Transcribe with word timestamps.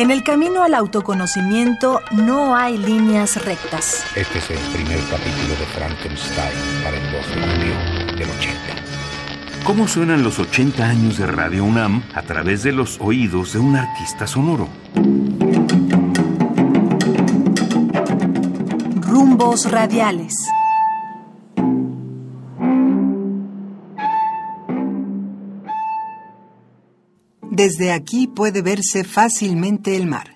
En 0.00 0.10
el 0.10 0.22
camino 0.22 0.62
al 0.62 0.72
autoconocimiento 0.72 2.00
no 2.12 2.56
hay 2.56 2.78
líneas 2.78 3.44
rectas. 3.44 4.02
Este 4.16 4.38
es 4.38 4.50
el 4.50 4.58
primer 4.72 4.98
capítulo 5.10 5.54
de 5.58 5.66
Frankenstein 5.74 6.56
para 6.82 6.96
el 6.96 7.12
2 7.12 7.28
de 7.28 7.42
julio 7.42 8.16
del 8.16 8.30
80. 8.30 8.56
¿Cómo 9.62 9.86
suenan 9.86 10.22
los 10.22 10.38
80 10.38 10.82
años 10.82 11.18
de 11.18 11.26
Radio 11.26 11.64
UNAM 11.64 12.02
a 12.14 12.22
través 12.22 12.62
de 12.62 12.72
los 12.72 12.98
oídos 12.98 13.52
de 13.52 13.58
un 13.58 13.76
artista 13.76 14.26
sonoro? 14.26 14.68
Rumbos 19.02 19.70
radiales. 19.70 20.34
Desde 27.62 27.92
aquí 27.92 28.26
puede 28.26 28.62
verse 28.62 29.04
fácilmente 29.04 29.94
el 29.94 30.06
mar. 30.06 30.34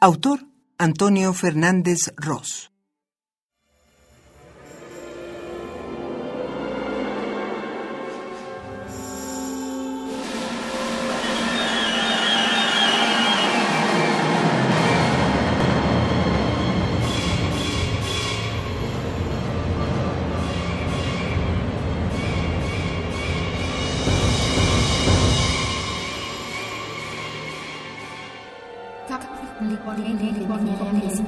Autor 0.00 0.40
Antonio 0.76 1.32
Fernández 1.32 2.12
Ross. 2.16 2.72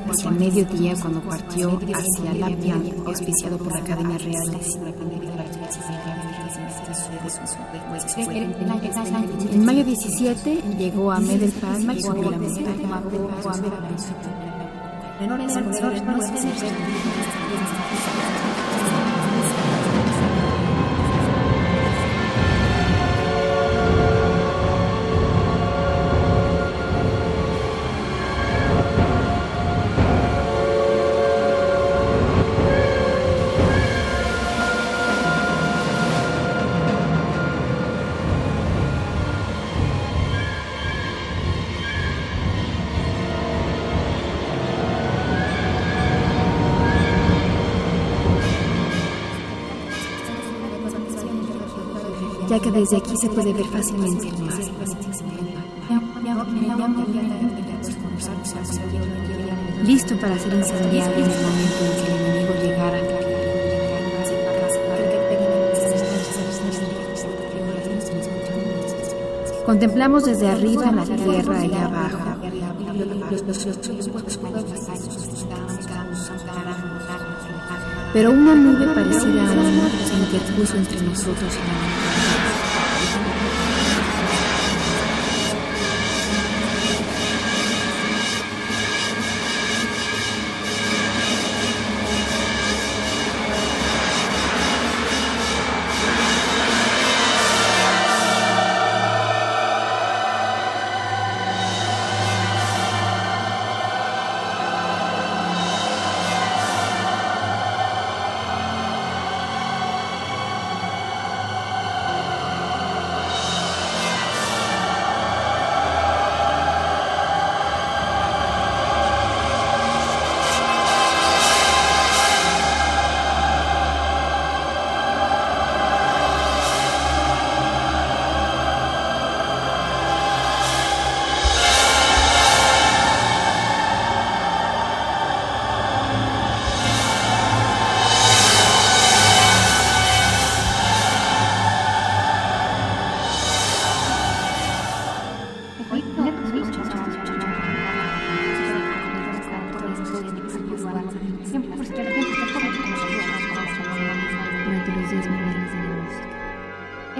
Hacia 0.09 0.31
mediodía, 0.31 0.95
cuando 1.01 1.21
partió 1.23 1.81
hacia 1.95 2.35
Lapia, 2.35 2.77
auspiciado 3.07 3.59
por 3.59 3.73
la 3.73 3.79
Academia 3.79 4.19
Real. 4.19 4.61
En 9.53 9.65
mayo 9.65 9.85
17 9.85 10.63
llegó 10.79 11.13
a 11.13 11.21
Medelpad 11.21 11.79
y 11.79 12.03
subió 12.03 12.31
la 12.31 12.39
montaña. 12.39 13.03
Ya 52.51 52.59
que 52.59 52.71
desde 52.73 52.97
aquí 52.97 53.17
se 53.17 53.29
puede 53.29 53.53
ver 53.53 53.65
fácilmente 53.67 54.27
el 54.27 54.39
mar. 54.43 54.59
Listo 59.85 60.17
para 60.17 60.37
ser 60.37 60.55
incendiado 60.55 61.15
en 61.15 61.31
el 61.31 61.43
momento 61.43 61.81
en 61.85 61.93
que 61.95 62.11
el 62.11 62.21
enemigo 62.21 62.55
llegara. 62.65 62.99
Contemplamos 69.65 70.25
desde 70.25 70.49
arriba 70.49 70.91
la 70.91 71.05
tierra 71.05 71.61
allá 71.61 71.85
abajo. 71.85 72.19
Pero 78.13 78.33
una 78.33 78.55
nube 78.57 78.87
parecida 78.93 79.49
a 79.49 79.53
una 79.53 79.89
se 80.05 80.15
interpuso 80.19 80.77
entre 80.77 81.01
nosotros 81.03 81.55
y 81.55 81.63
la 81.69 82.30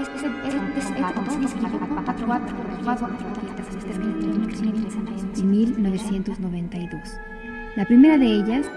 música. 0.01 1.69
En 5.37 5.51
1992. 5.51 7.19
La 7.75 7.85
primera 7.85 8.17
de 8.17 8.25
ellas 8.25 8.69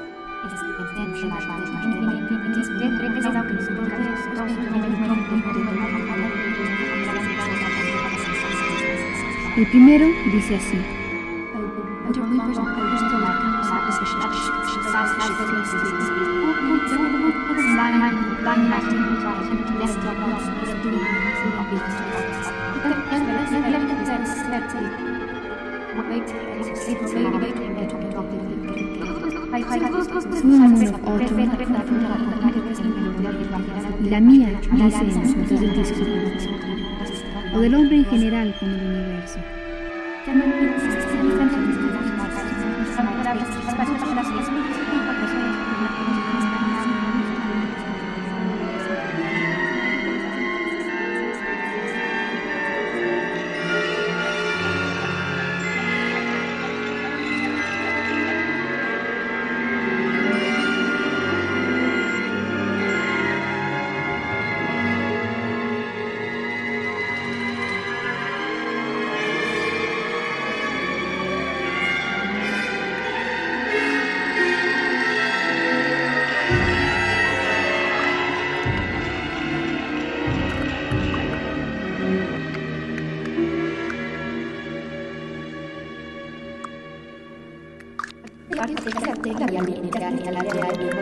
El 9.56 9.66
primero 9.68 10.06
dice 10.32 10.56
así. 10.56 10.78
La 20.84 20.90
mía 34.20 34.60
dice 34.72 35.00
en 35.00 35.40
notas 35.40 35.60
del 35.60 35.74
disco, 35.74 36.04
o 37.54 37.60
del 37.60 37.74
hombre 37.74 37.96
en 37.96 38.04
general 38.04 38.54
con 38.60 38.68
el 38.68 38.84
universo. 38.84 39.38
Varios 88.64 88.82
dejan 88.82 89.20
de 89.20 89.34
la 89.34 89.46
viabilidad 89.46 90.14
y 90.24 90.26
a 90.26 90.32
la 90.32 90.40
realidad 90.40 90.72
y 90.80 90.84
la 90.86 90.94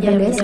Belès 0.00 0.36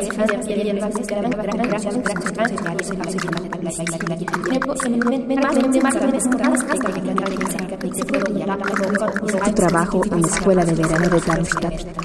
su 9.26 9.54
trabajo 9.54 10.02
en 10.04 10.20
la 10.20 10.28
escuela 10.28 10.64
de 10.64 10.74
verano 10.74 11.08
de 11.08 11.20
Darmstadt. 11.20 12.00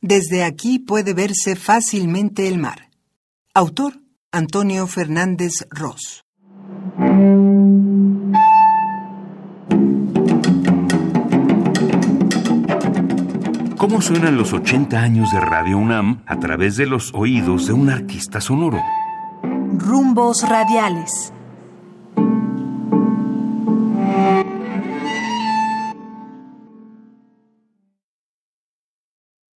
Desde 0.00 0.44
aquí 0.44 0.78
puede 0.78 1.14
verse 1.14 1.54
fácilmente 1.54 2.48
el 2.48 2.58
mar. 2.58 2.90
Autor 3.54 4.00
Antonio 4.32 4.86
Fernández 4.86 5.66
Ross. 5.70 6.24
¿Cómo 13.76 14.02
suenan 14.02 14.36
los 14.36 14.52
80 14.52 15.00
años 15.00 15.30
de 15.32 15.40
Radio 15.40 15.78
UNAM 15.78 16.22
a 16.26 16.38
través 16.38 16.76
de 16.76 16.86
los 16.86 17.14
oídos 17.14 17.68
de 17.68 17.72
un 17.72 17.90
artista 17.90 18.40
sonoro? 18.40 18.82
Rumbos 19.76 20.48
radiales. 20.48 21.32